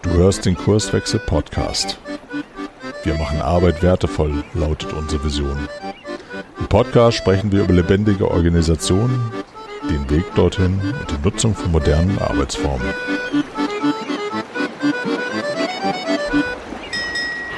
[0.00, 1.98] Du hörst den Kurswechsel Podcast.
[3.02, 5.68] Wir machen Arbeit wertevoll, lautet unsere Vision.
[6.58, 9.30] Im Podcast sprechen wir über lebendige Organisationen,
[9.90, 12.88] den Weg dorthin und die Nutzung von modernen Arbeitsformen.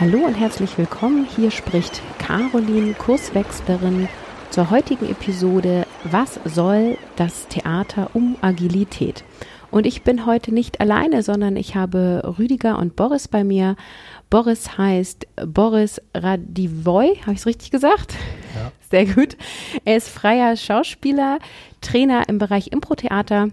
[0.01, 1.29] Hallo und herzlich willkommen.
[1.37, 4.09] Hier spricht Caroline, Kurswechslerin,
[4.51, 9.23] zur heutigen Episode Was soll das Theater um Agilität?
[9.77, 13.77] Und ich bin heute nicht alleine, sondern ich habe Rüdiger und Boris bei mir.
[14.31, 18.15] Boris heißt Boris Radivoy, habe ich es richtig gesagt?
[18.55, 18.73] Ja.
[18.91, 19.37] Sehr gut.
[19.85, 21.41] Er ist freier Schauspieler,
[21.83, 23.51] Trainer im Bereich Impro-Theater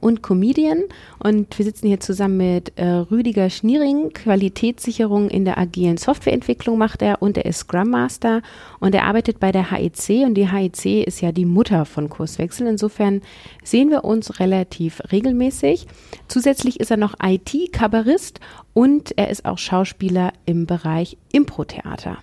[0.00, 0.84] und Comedian.
[1.18, 4.12] Und wir sitzen hier zusammen mit äh, Rüdiger Schniering.
[4.12, 8.42] Qualitätssicherung in der agilen Softwareentwicklung macht er und er ist Scrum Master
[8.80, 12.66] und er arbeitet bei der HEC und die HEC ist ja die Mutter von Kurswechsel.
[12.66, 13.22] Insofern
[13.64, 15.86] sehen wir uns relativ regelmäßig.
[16.28, 18.40] Zusätzlich ist er noch IT-Kabarist
[18.72, 22.18] und er ist auch Schauspieler im Bereich Impro-Theater.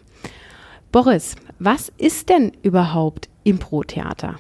[0.92, 4.36] Boris, was ist denn überhaupt Impro-Theater?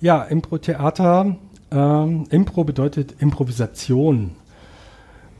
[0.00, 1.36] Ja, Impro-Theater
[1.70, 4.32] ähm, Impro bedeutet Improvisation.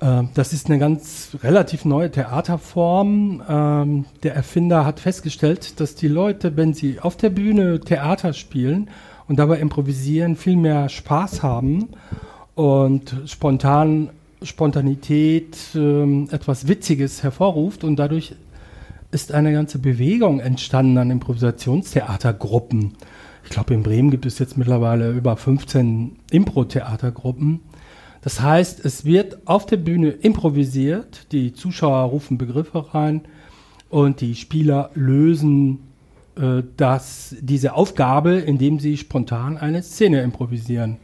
[0.00, 3.42] Ähm, das ist eine ganz relativ neue Theaterform.
[3.48, 8.88] Ähm, der Erfinder hat festgestellt, dass die Leute, wenn sie auf der Bühne Theater spielen
[9.28, 11.88] und dabei improvisieren, viel mehr Spaß haben
[12.54, 14.10] und spontan
[14.42, 18.34] Spontanität ähm, etwas Witziges hervorruft und dadurch
[19.10, 22.94] ist eine ganze Bewegung entstanden an Improvisationstheatergruppen.
[23.50, 27.58] Ich glaube, in Bremen gibt es jetzt mittlerweile über 15 Impro-Theatergruppen.
[28.22, 33.22] Das heißt, es wird auf der Bühne improvisiert, die Zuschauer rufen Begriffe rein
[33.88, 35.80] und die Spieler lösen
[36.36, 40.98] äh, das, diese Aufgabe, indem sie spontan eine Szene improvisieren.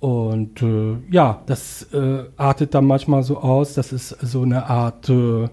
[0.00, 5.08] Und äh, ja, das äh, artet dann manchmal so aus, dass es so eine Art
[5.08, 5.48] äh,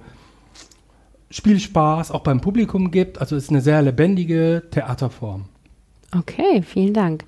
[1.30, 3.20] Spielspaß auch beim Publikum gibt.
[3.20, 5.45] Also es ist eine sehr lebendige Theaterform.
[6.17, 7.26] Okay, vielen Dank.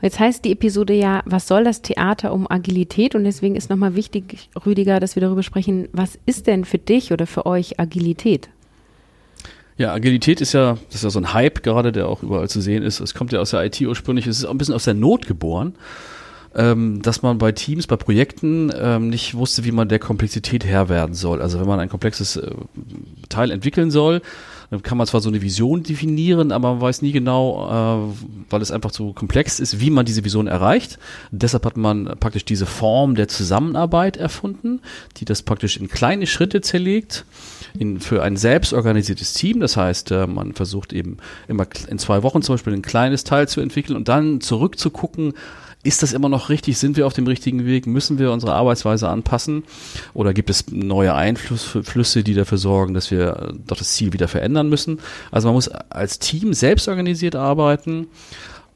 [0.00, 3.14] Jetzt heißt die Episode ja, was soll das Theater um Agilität?
[3.14, 7.12] Und deswegen ist nochmal wichtig, Rüdiger, dass wir darüber sprechen, was ist denn für dich
[7.12, 8.48] oder für euch Agilität?
[9.76, 12.60] Ja, Agilität ist ja, das ist ja so ein Hype gerade, der auch überall zu
[12.60, 13.00] sehen ist.
[13.00, 15.26] Es kommt ja aus der IT ursprünglich, es ist auch ein bisschen aus der Not
[15.26, 15.74] geboren
[16.54, 20.88] ähm, dass man bei Teams, bei Projekten ähm, nicht wusste, wie man der Komplexität Herr
[20.88, 21.42] werden soll.
[21.42, 22.50] Also wenn man ein komplexes äh,
[23.28, 24.22] Teil entwickeln soll,
[24.70, 28.60] dann kann man zwar so eine Vision definieren, aber man weiß nie genau, äh, weil
[28.60, 30.98] es einfach zu komplex ist, wie man diese Vision erreicht.
[31.30, 34.80] Deshalb hat man praktisch diese Form der Zusammenarbeit erfunden,
[35.16, 37.24] die das praktisch in kleine Schritte zerlegt.
[37.78, 39.60] In, für ein selbstorganisiertes Team.
[39.60, 41.16] Das heißt, äh, man versucht eben
[41.48, 45.34] immer in zwei Wochen zum Beispiel ein kleines Teil zu entwickeln und dann zurückzugucken,
[45.84, 46.76] ist das immer noch richtig?
[46.78, 47.86] Sind wir auf dem richtigen Weg?
[47.86, 49.62] Müssen wir unsere Arbeitsweise anpassen?
[50.12, 54.68] Oder gibt es neue Einflüsse, die dafür sorgen, dass wir doch das Ziel wieder verändern
[54.68, 54.98] müssen?
[55.30, 58.08] Also man muss als Team selbst organisiert arbeiten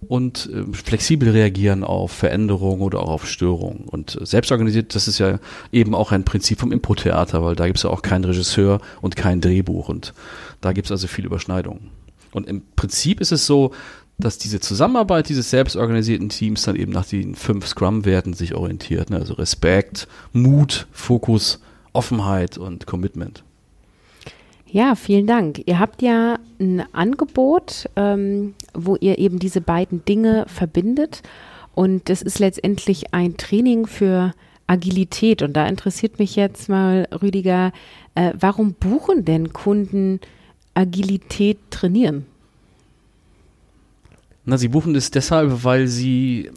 [0.09, 3.85] und äh, flexibel reagieren auf Veränderungen oder auch auf Störungen.
[3.85, 5.39] Und äh, selbstorganisiert, das ist ja
[5.73, 9.17] eben auch ein Prinzip vom Impro-Theater, weil da gibt es ja auch keinen Regisseur und
[9.17, 10.15] kein Drehbuch und
[10.61, 11.91] da gibt es also viel Überschneidungen.
[12.33, 13.73] Und im Prinzip ist es so,
[14.25, 19.11] dass diese Zusammenarbeit dieses selbstorganisierten Teams dann eben nach den fünf Scrum-Werten sich orientiert.
[19.11, 19.19] Ne?
[19.19, 21.61] Also Respekt, Mut, Fokus,
[21.93, 23.45] Offenheit und Commitment.
[24.67, 25.63] Ja, vielen Dank.
[25.67, 31.23] Ihr habt ja ein Angebot, ähm, wo ihr eben diese beiden Dinge verbindet.
[31.75, 34.33] Und das ist letztendlich ein Training für
[34.67, 35.43] Agilität.
[35.43, 37.73] Und da interessiert mich jetzt mal, Rüdiger,
[38.15, 40.21] äh, warum buchen denn Kunden
[40.73, 42.25] Agilität trainieren?
[44.45, 46.51] Na, sie buchen es deshalb, weil sie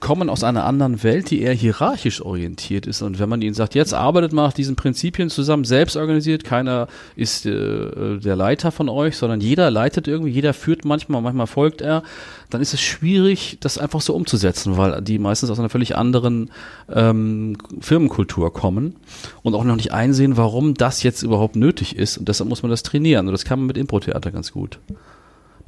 [0.00, 3.02] kommen aus einer anderen Welt, die eher hierarchisch orientiert ist.
[3.02, 6.88] Und wenn man ihnen sagt, jetzt arbeitet mal nach diesen Prinzipien zusammen, selbst organisiert, keiner
[7.16, 11.80] ist äh, der Leiter von euch, sondern jeder leitet irgendwie, jeder führt manchmal, manchmal folgt
[11.80, 12.02] er,
[12.50, 16.50] dann ist es schwierig, das einfach so umzusetzen, weil die meistens aus einer völlig anderen
[16.88, 18.96] ähm, Firmenkultur kommen
[19.42, 22.18] und auch noch nicht einsehen, warum das jetzt überhaupt nötig ist.
[22.18, 23.26] Und deshalb muss man das trainieren.
[23.26, 24.78] Und das kann man mit Impro-Theater ganz gut.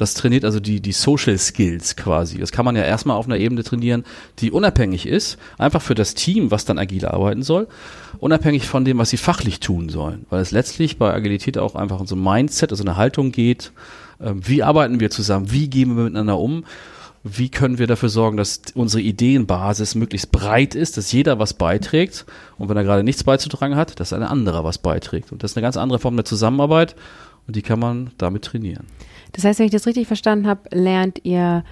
[0.00, 2.38] Das trainiert also die, die Social Skills quasi.
[2.38, 4.04] Das kann man ja erstmal auf einer Ebene trainieren,
[4.38, 7.68] die unabhängig ist, einfach für das Team, was dann agil arbeiten soll,
[8.18, 10.24] unabhängig von dem, was sie fachlich tun sollen.
[10.30, 13.72] Weil es letztlich bei Agilität auch einfach um so ein Mindset, also eine Haltung geht.
[14.22, 15.52] Ähm, wie arbeiten wir zusammen?
[15.52, 16.64] Wie gehen wir miteinander um?
[17.22, 22.24] Wie können wir dafür sorgen, dass unsere Ideenbasis möglichst breit ist, dass jeder was beiträgt
[22.56, 25.30] und wenn er gerade nichts beizutragen hat, dass ein anderer was beiträgt.
[25.30, 26.96] Und das ist eine ganz andere Form der Zusammenarbeit
[27.46, 28.86] und die kann man damit trainieren.
[29.32, 31.64] Das heißt, wenn ich das richtig verstanden habe, lernt ihr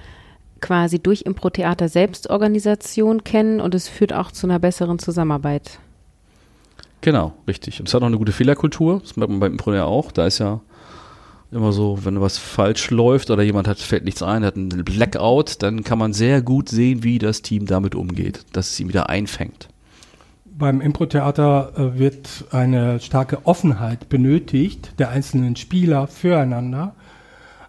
[0.60, 5.78] quasi durch Impro-Theater Selbstorganisation kennen und es führt auch zu einer besseren Zusammenarbeit.
[7.00, 7.78] Genau, richtig.
[7.78, 10.10] Und es hat auch eine gute Fehlerkultur, das merkt man beim Impro ja auch.
[10.10, 10.60] Da ist ja
[11.50, 15.62] immer so, wenn was falsch läuft oder jemand hat, fällt nichts ein, hat einen Blackout,
[15.62, 19.08] dann kann man sehr gut sehen, wie das Team damit umgeht, dass es ihn wieder
[19.08, 19.68] einfängt.
[20.44, 26.96] Beim Impro-Theater äh, wird eine starke Offenheit benötigt der einzelnen Spieler füreinander,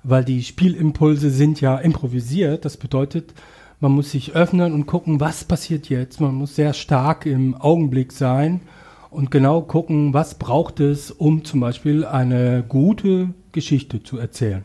[0.04, 2.66] weil die Spielimpulse sind ja improvisiert.
[2.66, 3.34] Das bedeutet,
[3.80, 6.19] man muss sich öffnen und gucken, was passiert jetzt.
[6.19, 8.62] Man muss sehr stark im Augenblick sein
[9.10, 14.63] und genau gucken, was braucht es, um zum Beispiel eine gute Geschichte zu erzählen.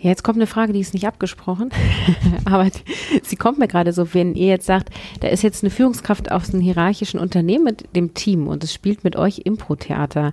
[0.00, 1.70] Jetzt kommt eine Frage, die ist nicht abgesprochen,
[2.44, 2.82] aber die,
[3.24, 6.50] sie kommt mir gerade so, wenn ihr jetzt sagt, da ist jetzt eine Führungskraft aus
[6.50, 10.32] einem hierarchischen Unternehmen mit dem Team und es spielt mit euch Impro-Theater.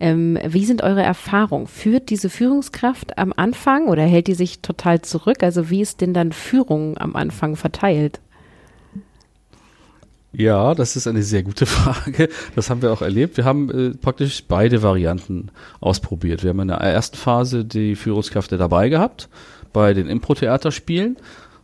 [0.00, 1.66] Ähm, wie sind eure Erfahrungen?
[1.66, 5.42] Führt diese Führungskraft am Anfang oder hält die sich total zurück?
[5.42, 8.20] Also wie ist denn dann Führung am Anfang verteilt?
[10.32, 12.28] Ja, das ist eine sehr gute Frage.
[12.54, 13.36] Das haben wir auch erlebt.
[13.36, 15.50] Wir haben äh, praktisch beide Varianten
[15.80, 16.42] ausprobiert.
[16.42, 19.28] Wir haben in der ersten Phase die Führungskräfte dabei gehabt
[19.72, 21.16] bei den Impro-Theaterspielen,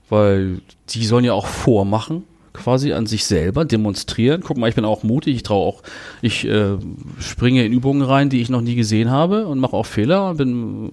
[0.09, 0.61] weil
[0.91, 4.43] die sollen ja auch vormachen, quasi an sich selber demonstrieren.
[4.45, 5.83] Guck mal, ich bin auch mutig, ich traue auch,
[6.23, 6.77] ich äh,
[7.21, 10.37] springe in Übungen rein, die ich noch nie gesehen habe und mache auch Fehler und
[10.37, 10.93] bin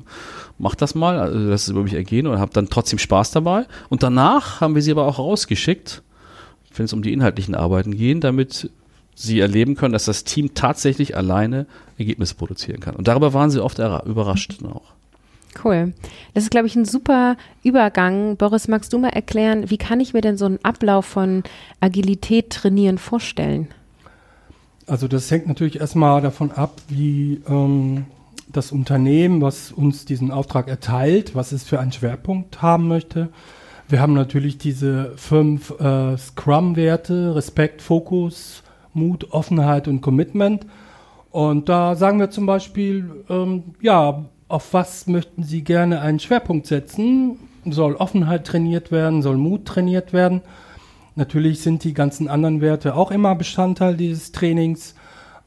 [0.58, 3.66] mach das mal, also das ist über mich ergehen und habe dann trotzdem Spaß dabei.
[3.90, 6.02] Und danach haben wir sie aber auch rausgeschickt
[6.78, 8.70] wenn es um die inhaltlichen Arbeiten gehen, damit
[9.14, 11.68] sie erleben können, dass das Team tatsächlich alleine
[11.98, 12.96] Ergebnisse produzieren kann.
[12.96, 14.94] Und darüber waren sie oft überrascht auch.
[15.64, 15.94] Cool.
[16.34, 18.38] Das ist, glaube ich, ein super Übergang.
[18.38, 21.44] Boris, magst du mal erklären, wie kann ich mir denn so einen Ablauf von
[21.80, 23.70] Agilität trainieren vorstellen?
[24.88, 28.06] Also das hängt natürlich erstmal davon ab, wie ähm,
[28.52, 33.30] das Unternehmen, was uns diesen Auftrag erteilt, was es für einen Schwerpunkt haben möchte,
[33.88, 38.64] wir haben natürlich diese fünf äh, Scrum-Werte, Respekt, Fokus,
[38.94, 40.66] Mut, Offenheit und Commitment.
[41.30, 46.68] Und da sagen wir zum Beispiel, ähm, ja, auf was möchten Sie gerne einen Schwerpunkt
[46.68, 47.40] setzen?
[47.66, 49.22] Soll Offenheit trainiert werden?
[49.22, 50.42] Soll Mut trainiert werden?
[51.16, 54.96] Natürlich sind die ganzen anderen Werte auch immer Bestandteil dieses Trainings.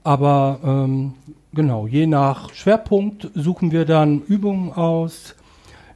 [0.03, 1.15] Aber ähm,
[1.53, 5.35] genau, je nach Schwerpunkt suchen wir dann Übungen aus,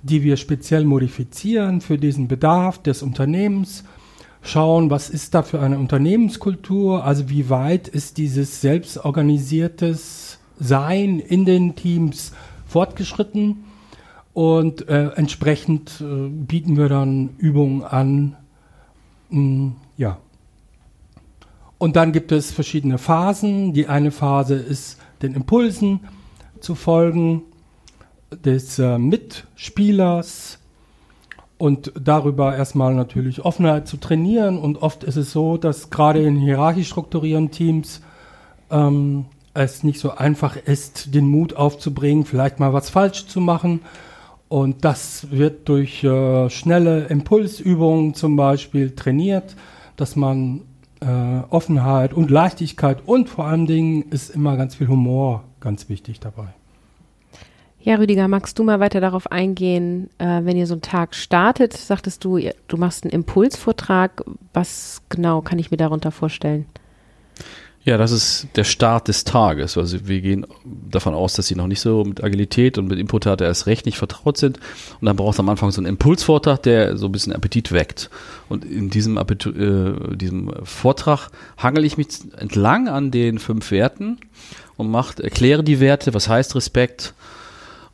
[0.02, 3.84] die wir speziell modifizieren für diesen Bedarf des Unternehmens,
[4.42, 11.44] schauen, was ist da für eine Unternehmenskultur, also wie weit ist dieses selbstorganisiertes Sein in
[11.44, 12.32] den Teams
[12.72, 13.64] fortgeschritten
[14.32, 18.36] und äh, entsprechend äh, bieten wir dann Übungen an.
[19.30, 20.18] Mh, hm, ja.
[21.78, 23.72] Und dann gibt es verschiedene Phasen.
[23.74, 26.00] Die eine Phase ist den Impulsen
[26.60, 27.42] zu folgen
[28.44, 30.58] des äh, Mitspielers
[31.58, 34.58] und darüber erstmal natürlich Offenheit zu trainieren.
[34.58, 38.00] Und oft ist es so, dass gerade in hierarchisch strukturierten Teams
[38.70, 43.80] ähm, es nicht so einfach ist, den Mut aufzubringen, vielleicht mal was falsch zu machen.
[44.48, 49.56] Und das wird durch äh, schnelle Impulsübungen zum Beispiel trainiert,
[49.96, 50.62] dass man
[51.00, 51.06] äh,
[51.50, 56.48] Offenheit und Leichtigkeit und vor allen Dingen ist immer ganz viel Humor ganz wichtig dabei.
[57.80, 61.72] Ja, Rüdiger, magst du mal weiter darauf eingehen, äh, wenn ihr so einen Tag startet,
[61.72, 62.38] sagtest du,
[62.68, 64.22] du machst einen Impulsvortrag.
[64.52, 66.66] Was genau kann ich mir darunter vorstellen?
[67.84, 69.76] Ja, das ist der Start des Tages.
[69.76, 73.44] Also wir gehen davon aus, dass sie noch nicht so mit Agilität und mit Impulstheater
[73.44, 74.60] erst recht nicht vertraut sind.
[75.00, 78.08] Und dann braucht es am Anfang so einen Impulsvortrag, der so ein bisschen Appetit weckt.
[78.48, 84.18] Und in diesem, Appetit, äh, diesem Vortrag hangel ich mich entlang an den fünf Werten
[84.76, 87.14] und macht, erkläre die Werte, was heißt Respekt,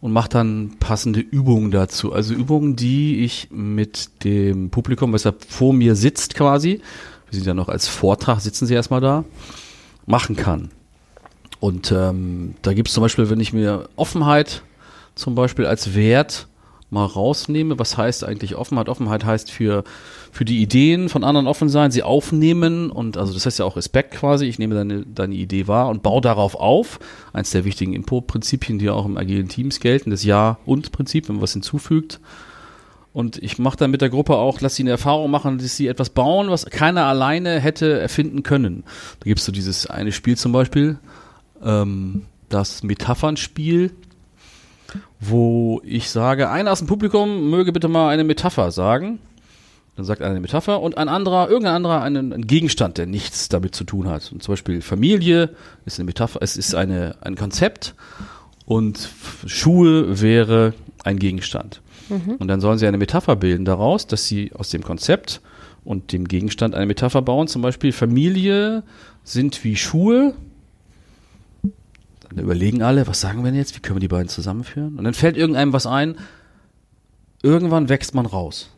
[0.01, 2.13] und mache dann passende Übungen dazu.
[2.13, 6.83] Also Übungen, die ich mit dem Publikum, was da vor mir sitzt quasi,
[7.31, 9.25] wir sind ja noch als Vortrag, sitzen sie erstmal da,
[10.09, 10.71] machen kann.
[11.61, 14.63] Und ähm, da gibt es zum Beispiel, wenn ich mir Offenheit
[15.15, 16.47] zum Beispiel als Wert
[16.91, 18.89] mal rausnehme, was heißt eigentlich Offenheit?
[18.89, 19.85] Offenheit heißt für,
[20.33, 23.77] für die Ideen von anderen offen sein, sie aufnehmen und also das heißt ja auch
[23.77, 24.47] Respekt quasi.
[24.47, 26.99] Ich nehme deine, deine Idee wahr und baue darauf auf.
[27.33, 31.53] Eins der wichtigen Impo-Prinzipien, die auch im agilen Teams gelten, das Ja-und-Prinzip, wenn man was
[31.53, 32.21] hinzufügt.
[33.19, 35.89] Und ich mache dann mit der Gruppe auch, lass sie eine Erfahrung machen, dass sie
[35.89, 38.85] etwas bauen, was keiner alleine hätte erfinden können.
[39.19, 40.99] Da gibt es so dieses eine Spiel zum Beispiel,
[41.61, 43.91] ähm, das Metaphernspiel
[45.21, 49.19] wo ich sage, einer aus dem Publikum möge bitte mal eine Metapher sagen.
[49.97, 53.49] Dann sagt einer eine Metapher und ein anderer, irgendein anderer einen, einen Gegenstand, der nichts
[53.49, 54.31] damit zu tun hat.
[54.31, 55.51] Und zum Beispiel Familie
[55.87, 57.95] ist eine Metapher, es ist eine, ein Konzept
[58.65, 59.09] und
[59.45, 61.81] Schuhe wäre ein Gegenstand.
[62.09, 62.37] Mhm.
[62.39, 65.41] Und dann sollen sie eine Metapher bilden daraus, dass sie aus dem Konzept
[65.85, 67.49] und dem Gegenstand eine Metapher bauen.
[67.49, 68.83] Zum Beispiel Familie
[69.25, 70.35] sind wie Schuhe.
[72.29, 73.77] Dann überlegen alle, was sagen wir denn jetzt?
[73.77, 74.99] Wie können wir die beiden zusammenführen?
[74.99, 76.17] Und dann fällt irgendeinem was ein.
[77.43, 78.71] Irgendwann wächst man raus.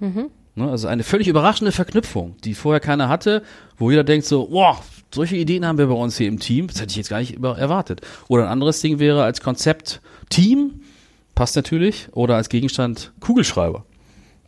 [0.00, 0.30] Mhm.
[0.56, 3.42] Ne, also eine völlig überraschende Verknüpfung, die vorher keiner hatte,
[3.76, 4.80] wo jeder denkt so, wow,
[5.12, 6.68] solche Ideen haben wir bei uns hier im Team.
[6.68, 8.02] Das hätte ich jetzt gar nicht erwartet.
[8.28, 10.00] Oder ein anderes Ding wäre als Konzept
[10.30, 10.80] Team,
[11.34, 13.84] passt natürlich, oder als Gegenstand Kugelschreiber.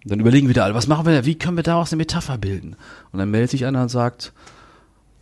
[0.05, 1.25] dann überlegen wieder alle, was machen wir da?
[1.25, 2.77] Wie können wir daraus eine Metapher bilden?
[3.13, 4.33] Und dann meldet sich einer und sagt,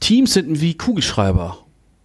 [0.01, 1.59] Teams sind wie Kugelschreiber.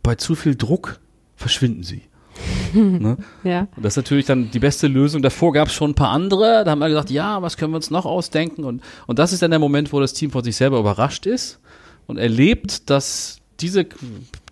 [0.04, 1.00] Bei zu viel Druck
[1.36, 2.04] verschwinden sie.
[2.74, 3.18] ne?
[3.44, 3.68] Ja.
[3.76, 5.22] Und das ist natürlich dann die beste Lösung.
[5.22, 6.64] Davor gab es schon ein paar andere.
[6.64, 8.64] Da haben wir gesagt, ja, was können wir uns noch ausdenken?
[8.64, 11.60] Und, und das ist dann der Moment, wo das Team von sich selber überrascht ist
[12.08, 13.86] und erlebt, dass diese,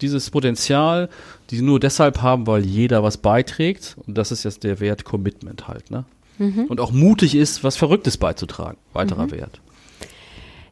[0.02, 1.10] dieses Potenzial,
[1.50, 3.98] die sie nur deshalb haben, weil jeder was beiträgt.
[4.06, 5.92] Und das ist jetzt der Wert Commitment halt.
[5.92, 6.06] Ne?
[6.38, 6.66] Mhm.
[6.66, 8.78] Und auch mutig ist, was Verrücktes beizutragen.
[8.94, 9.32] Weiterer mhm.
[9.32, 9.62] Wert.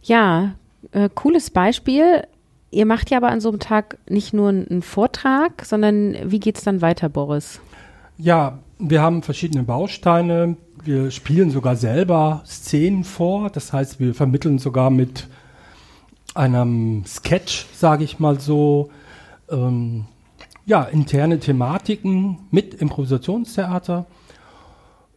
[0.04, 0.56] Ja,
[0.92, 2.24] äh, cooles Beispiel.
[2.72, 6.58] Ihr macht ja aber an so einem Tag nicht nur einen Vortrag, sondern wie geht
[6.58, 7.62] es dann weiter, Boris?
[8.18, 10.58] Ja, wir haben verschiedene Bausteine.
[10.84, 13.50] Wir spielen sogar selber Szenen vor.
[13.50, 15.28] Das heißt, wir vermitteln sogar mit
[16.36, 18.92] einem Sketch, sage ich mal so,
[19.50, 20.06] ähm,
[20.66, 24.06] ja, interne Thematiken mit Improvisationstheater.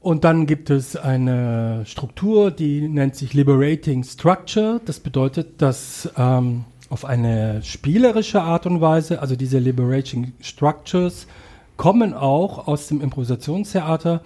[0.01, 4.81] Und dann gibt es eine Struktur, die nennt sich Liberating Structure.
[4.85, 11.27] Das bedeutet, dass ähm, auf eine spielerische Art und Weise, also diese Liberating Structures,
[11.77, 14.23] kommen auch aus dem Improvisationstheater,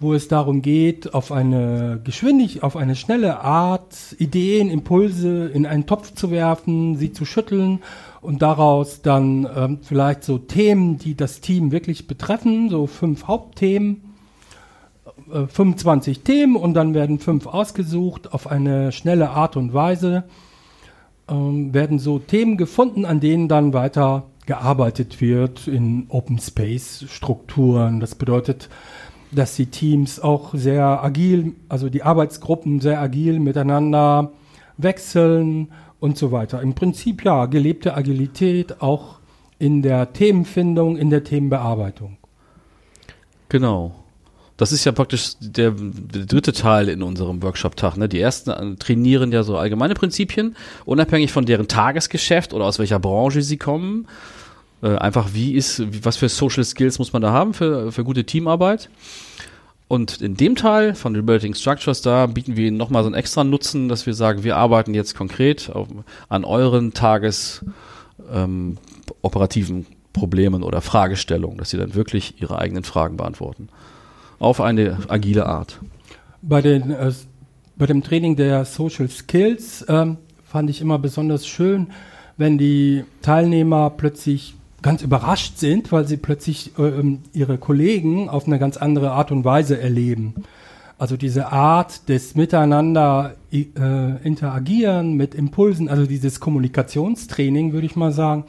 [0.00, 5.86] wo es darum geht, auf eine geschwindig, auf eine schnelle Art Ideen, Impulse in einen
[5.86, 7.80] Topf zu werfen, sie zu schütteln
[8.20, 14.02] und daraus dann ähm, vielleicht so Themen, die das Team wirklich betreffen, so fünf Hauptthemen,
[15.32, 20.24] äh, 25 Themen und dann werden fünf ausgesucht auf eine schnelle Art und Weise
[21.28, 28.00] ähm, werden so Themen gefunden, an denen dann weiter gearbeitet wird in Open Space Strukturen.
[28.00, 28.68] Das bedeutet,
[29.34, 34.32] dass die Teams auch sehr agil, also die Arbeitsgruppen sehr agil miteinander
[34.76, 35.68] wechseln
[36.00, 36.62] und so weiter.
[36.62, 39.18] Im Prinzip ja, gelebte Agilität auch
[39.58, 42.16] in der Themenfindung, in der Themenbearbeitung.
[43.48, 43.94] Genau.
[44.56, 47.96] Das ist ja praktisch der, der dritte Teil in unserem Workshop-Tag.
[47.96, 48.08] Ne?
[48.08, 53.00] Die ersten äh, trainieren ja so allgemeine Prinzipien, unabhängig von deren Tagesgeschäft oder aus welcher
[53.00, 54.06] Branche sie kommen.
[54.84, 58.24] Äh, einfach, wie ist, was für Social Skills muss man da haben für, für gute
[58.24, 58.90] Teamarbeit?
[59.88, 63.44] Und in dem Teil von Liberating Structures, da bieten wir Ihnen nochmal so einen extra
[63.44, 65.88] Nutzen, dass wir sagen, wir arbeiten jetzt konkret auf,
[66.28, 67.64] an euren Tages
[68.30, 68.76] ähm,
[70.12, 73.68] Problemen oder Fragestellungen, dass Sie dann wirklich Ihre eigenen Fragen beantworten
[74.38, 75.80] auf eine agile Art.
[76.42, 77.12] Bei, den, äh,
[77.76, 81.88] bei dem Training der Social Skills ähm, fand ich immer besonders schön,
[82.36, 88.46] wenn die Teilnehmer plötzlich ganz überrascht sind, weil sie plötzlich äh, ähm, ihre Kollegen auf
[88.46, 90.34] eine ganz andere Art und Weise erleben.
[90.98, 93.66] Also diese Art des Miteinander äh,
[94.22, 98.44] interagieren mit Impulsen, also dieses Kommunikationstraining, würde ich mal sagen,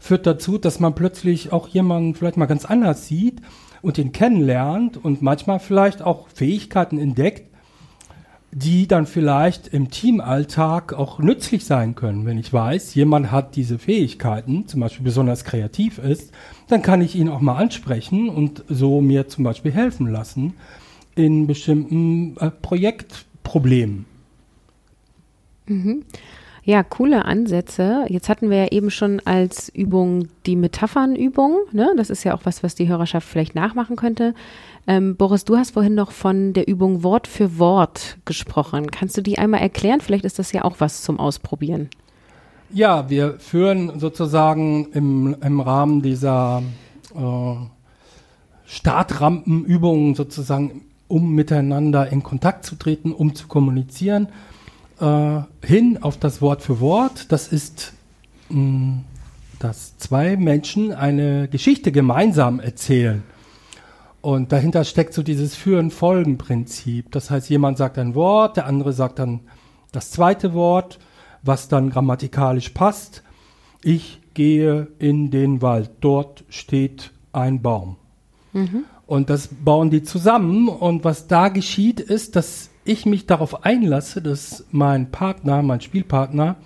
[0.00, 3.42] führt dazu, dass man plötzlich auch jemanden vielleicht mal ganz anders sieht
[3.82, 7.50] und ihn kennenlernt und manchmal vielleicht auch Fähigkeiten entdeckt,
[8.58, 12.24] die dann vielleicht im Teamalltag auch nützlich sein können.
[12.24, 16.32] Wenn ich weiß, jemand hat diese Fähigkeiten, zum Beispiel besonders kreativ ist,
[16.66, 20.54] dann kann ich ihn auch mal ansprechen und so mir zum Beispiel helfen lassen
[21.14, 24.06] in bestimmten äh, Projektproblemen.
[25.66, 26.04] Mhm.
[26.66, 28.04] Ja, coole Ansätze.
[28.08, 31.58] Jetzt hatten wir ja eben schon als Übung die Metaphernübung.
[31.70, 31.94] Ne?
[31.96, 34.34] Das ist ja auch was, was die Hörerschaft vielleicht nachmachen könnte.
[34.88, 38.90] Ähm, Boris, du hast vorhin noch von der Übung Wort für Wort gesprochen.
[38.90, 40.00] Kannst du die einmal erklären?
[40.00, 41.88] Vielleicht ist das ja auch was zum Ausprobieren.
[42.72, 46.64] Ja, wir führen sozusagen im, im Rahmen dieser
[47.14, 47.54] äh,
[48.66, 54.26] Startrampenübungen sozusagen, um miteinander in Kontakt zu treten, um zu kommunizieren,
[55.00, 57.30] äh, hin auf das Wort für Wort.
[57.32, 57.92] Das ist,
[58.48, 59.02] mh,
[59.58, 63.22] dass zwei Menschen eine Geschichte gemeinsam erzählen.
[64.20, 67.12] Und dahinter steckt so dieses Führen-Folgen-Prinzip.
[67.12, 69.40] Das heißt, jemand sagt ein Wort, der andere sagt dann
[69.92, 70.98] das zweite Wort,
[71.42, 73.22] was dann grammatikalisch passt.
[73.82, 75.90] Ich gehe in den Wald.
[76.00, 77.96] Dort steht ein Baum.
[78.52, 78.84] Mhm.
[79.06, 80.68] Und das bauen die zusammen.
[80.68, 86.56] Und was da geschieht, ist, dass ich mich darauf einlasse, dass mein Partner, mein Spielpartner,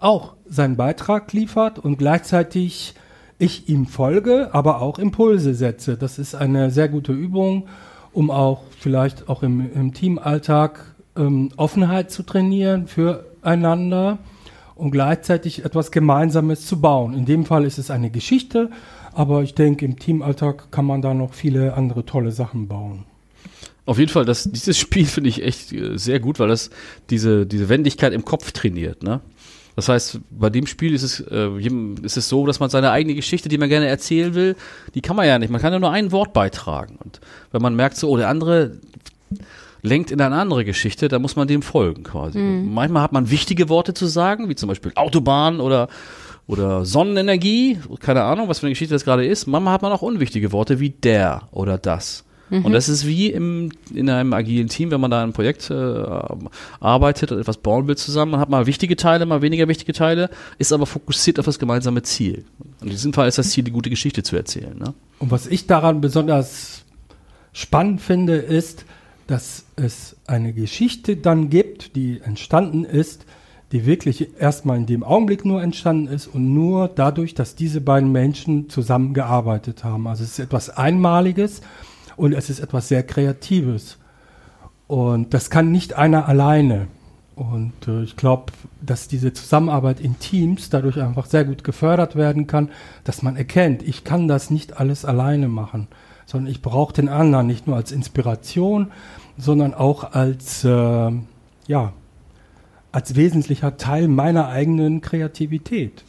[0.00, 2.94] auch seinen Beitrag liefert und gleichzeitig
[3.38, 5.96] ich ihm folge, aber auch Impulse setze.
[5.96, 7.68] Das ist eine sehr gute Übung,
[8.12, 14.18] um auch vielleicht auch im, im Teamalltag ähm, Offenheit zu trainieren füreinander
[14.74, 17.14] und gleichzeitig etwas Gemeinsames zu bauen.
[17.14, 18.70] In dem Fall ist es eine Geschichte,
[19.12, 23.04] aber ich denke, im Teamalltag kann man da noch viele andere tolle Sachen bauen.
[23.88, 26.68] Auf jeden Fall, das, dieses Spiel finde ich echt äh, sehr gut, weil das
[27.08, 29.02] diese, diese Wendigkeit im Kopf trainiert.
[29.02, 29.22] Ne?
[29.76, 31.48] Das heißt, bei dem Spiel ist es, äh,
[32.02, 34.56] ist es so, dass man seine eigene Geschichte, die man gerne erzählen will,
[34.94, 35.48] die kann man ja nicht.
[35.48, 36.98] Man kann ja nur ein Wort beitragen.
[37.02, 38.78] Und wenn man merkt, so, oh, der andere
[39.80, 42.38] lenkt in eine andere Geschichte, dann muss man dem folgen quasi.
[42.38, 42.74] Mhm.
[42.74, 45.88] Manchmal hat man wichtige Worte zu sagen, wie zum Beispiel Autobahn oder
[46.46, 49.46] oder Sonnenenergie, keine Ahnung, was für eine Geschichte das gerade ist.
[49.46, 52.26] Manchmal hat man auch unwichtige Worte wie der oder das.
[52.50, 52.64] Mhm.
[52.64, 56.04] Und das ist wie im, in einem agilen Team, wenn man da ein Projekt äh,
[56.80, 58.32] arbeitet und etwas bauen will zusammen.
[58.32, 62.02] Man hat mal wichtige Teile, mal weniger wichtige Teile, ist aber fokussiert auf das gemeinsame
[62.02, 62.44] Ziel.
[62.80, 64.78] In diesem Fall ist das Ziel, die gute Geschichte zu erzählen.
[64.78, 64.94] Ne?
[65.18, 66.84] Und was ich daran besonders
[67.52, 68.84] spannend finde, ist,
[69.26, 73.26] dass es eine Geschichte dann gibt, die entstanden ist,
[73.72, 78.10] die wirklich erstmal in dem Augenblick nur entstanden ist und nur dadurch, dass diese beiden
[78.10, 80.06] Menschen zusammengearbeitet haben.
[80.06, 81.60] Also es ist etwas Einmaliges
[82.18, 83.98] und es ist etwas sehr Kreatives.
[84.86, 86.88] Und das kann nicht einer alleine.
[87.36, 92.48] Und äh, ich glaube, dass diese Zusammenarbeit in Teams dadurch einfach sehr gut gefördert werden
[92.48, 92.70] kann,
[93.04, 95.86] dass man erkennt, ich kann das nicht alles alleine machen,
[96.26, 98.90] sondern ich brauche den anderen nicht nur als Inspiration,
[99.36, 101.12] sondern auch als, äh,
[101.68, 101.92] ja,
[102.90, 106.02] als wesentlicher Teil meiner eigenen Kreativität.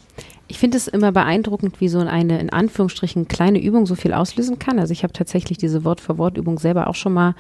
[0.51, 4.57] Ich finde es immer beeindruckend, wie so eine in Anführungsstrichen kleine Übung so viel auslösen
[4.57, 4.79] kann.
[4.79, 7.35] Also ich habe tatsächlich diese Wort-für-Wort-Übung selber auch schon mal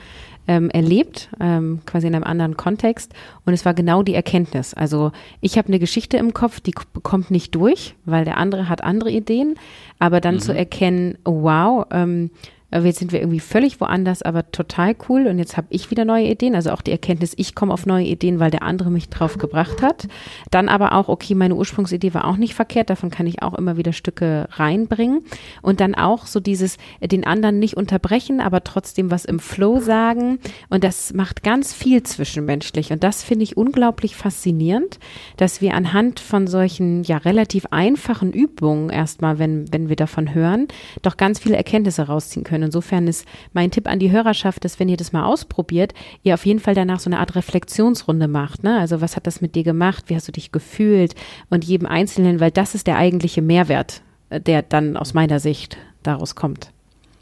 [0.47, 3.11] ähm, erlebt, ähm, quasi in einem anderen Kontext.
[3.45, 4.75] Und es war genau die Erkenntnis.
[4.75, 5.11] Also
[5.41, 9.09] ich habe eine Geschichte im Kopf, die kommt nicht durch, weil der andere hat andere
[9.09, 9.55] Ideen.
[9.97, 10.39] Aber dann mhm.
[10.39, 12.29] zu erkennen, oh, wow, ähm,
[12.71, 15.27] äh, jetzt sind wir irgendwie völlig woanders, aber total cool.
[15.27, 16.55] Und jetzt habe ich wieder neue Ideen.
[16.55, 19.81] Also auch die Erkenntnis, ich komme auf neue Ideen, weil der andere mich drauf gebracht
[19.81, 20.07] hat.
[20.51, 22.89] Dann aber auch, okay, meine Ursprungsidee war auch nicht verkehrt.
[22.89, 25.21] Davon kann ich auch immer wieder Stücke reinbringen.
[25.61, 29.79] Und dann auch so dieses, äh, den anderen nicht unterbrechen, aber trotzdem was im Flow
[29.79, 30.39] sagen.
[30.69, 32.91] Und das macht ganz viel zwischenmenschlich.
[32.91, 34.99] Und das finde ich unglaublich faszinierend,
[35.37, 40.67] dass wir anhand von solchen, ja, relativ einfachen Übungen erstmal, wenn, wenn wir davon hören,
[41.01, 42.67] doch ganz viele Erkenntnisse rausziehen können können.
[42.67, 45.93] Insofern ist mein Tipp an die Hörerschaft, dass wenn ihr das mal ausprobiert,
[46.23, 48.63] ihr auf jeden Fall danach so eine Art Reflexionsrunde macht.
[48.63, 48.77] Ne?
[48.79, 50.05] Also was hat das mit dir gemacht?
[50.07, 51.15] Wie hast du dich gefühlt?
[51.49, 55.77] Und jedem Einzelnen, weil das ist der eigentliche Mehrwert, äh, der dann aus meiner Sicht
[56.03, 56.71] daraus kommt.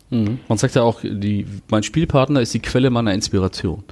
[0.10, 0.40] Mhm.
[0.48, 3.84] Man sagt ja auch, die, mein Spielpartner ist die Quelle meiner Inspiration.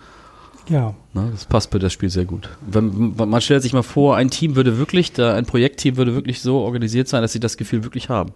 [0.68, 0.96] Ja.
[1.14, 2.50] Na, das passt bei das Spiel sehr gut.
[2.66, 6.42] Wenn, man stellt sich mal vor, ein Team würde wirklich, da, ein Projektteam würde wirklich
[6.42, 8.32] so organisiert sein, dass sie das Gefühl wirklich haben.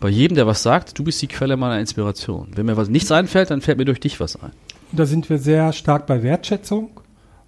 [0.00, 2.48] Bei jedem, der was sagt, du bist die Quelle meiner Inspiration.
[2.54, 4.52] Wenn mir was nichts einfällt, dann fällt mir durch dich was ein.
[4.92, 6.90] Da sind wir sehr stark bei Wertschätzung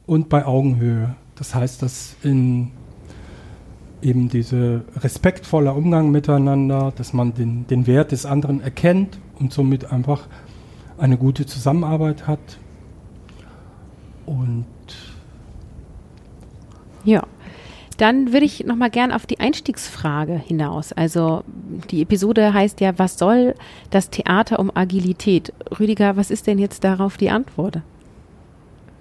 [0.07, 1.15] und bei Augenhöhe.
[1.37, 2.73] Das heißt, dass in
[4.03, 9.91] eben diese respektvoller Umgang miteinander, dass man den, den Wert des anderen erkennt und somit
[9.91, 10.27] einfach
[10.99, 12.39] eine gute Zusammenarbeit hat,
[14.29, 14.67] und
[17.05, 17.23] ja.
[17.97, 20.93] Dann würde ich nochmal gern auf die Einstiegsfrage hinaus.
[20.93, 21.43] Also
[21.91, 23.57] die Episode heißt ja, was soll
[23.91, 25.53] das Theater um Agilität?
[25.81, 27.81] Rüdiger, was ist denn jetzt darauf die Antwort?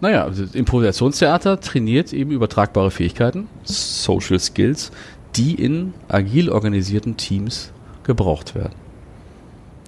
[0.01, 4.91] Naja, also Improvisationstheater trainiert eben übertragbare Fähigkeiten, Social Skills,
[5.35, 7.71] die in agil organisierten Teams
[8.03, 8.86] gebraucht werden.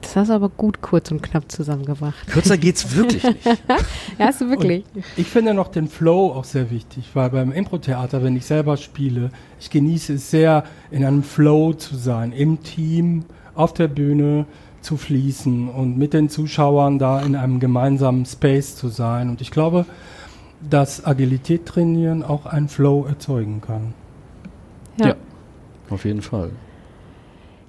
[0.09, 2.25] Das hast du aber gut kurz und knapp zusammengebracht.
[2.25, 3.45] Kürzer geht's wirklich nicht.
[3.45, 4.83] ja, hast du wirklich.
[4.95, 8.77] Und ich finde noch den Flow auch sehr wichtig, weil beim Impro-Theater, wenn ich selber
[8.77, 14.47] spiele, ich genieße es sehr, in einem Flow zu sein, im Team, auf der Bühne
[14.81, 19.29] zu fließen und mit den Zuschauern da in einem gemeinsamen Space zu sein.
[19.29, 19.85] Und ich glaube,
[20.67, 23.93] dass Agilität trainieren auch einen Flow erzeugen kann.
[24.97, 25.15] ja, ja
[25.91, 26.49] auf jeden Fall.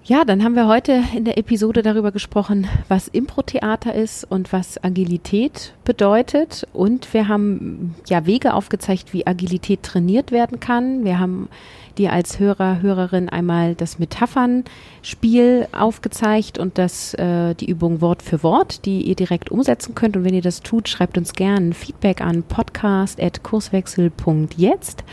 [0.03, 4.83] Ja, dann haben wir heute in der Episode darüber gesprochen, was Impro-Theater ist und was
[4.83, 6.67] Agilität bedeutet.
[6.73, 11.05] Und wir haben ja Wege aufgezeigt, wie Agilität trainiert werden kann.
[11.05, 11.51] Wir haben
[11.99, 18.43] dir als Hörer, Hörerin einmal das Metaphern-Spiel aufgezeigt und das, äh, die Übung Wort für
[18.43, 20.17] Wort, die ihr direkt umsetzen könnt.
[20.17, 25.05] Und wenn ihr das tut, schreibt uns gerne Feedback an podcast.kurswechsel.jetzt.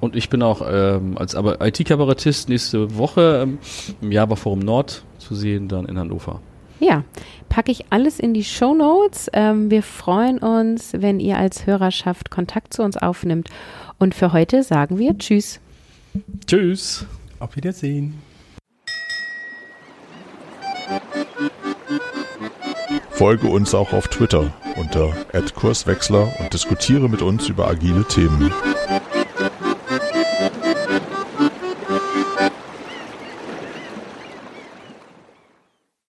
[0.00, 3.58] Und ich bin auch ähm, als IT-Kabarettist nächste Woche ähm,
[4.00, 6.40] im Java Forum Nord zu sehen, dann in Hannover.
[6.80, 7.04] Ja,
[7.50, 9.28] packe ich alles in die Show Notes.
[9.34, 13.50] Ähm, wir freuen uns, wenn ihr als Hörerschaft Kontakt zu uns aufnimmt.
[13.98, 15.60] Und für heute sagen wir Tschüss.
[16.46, 17.04] Tschüss.
[17.38, 18.14] Auf Wiedersehen.
[23.10, 25.14] Folge uns auch auf Twitter unter
[25.54, 28.52] @kurswechsler und diskutiere mit uns über agile Themen.